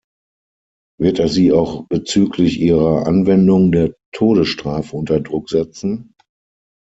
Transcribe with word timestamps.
Wird 0.99 1.19
er 1.19 1.27
sie 1.29 1.51
auch 1.53 1.85
bezüglich 1.87 2.59
ihrer 2.59 3.05
Anwendung 3.05 3.71
der 3.71 3.93
Todesstrafe 4.13 4.95
unter 4.97 5.19
Druck 5.19 5.47
setzen? 5.47 6.15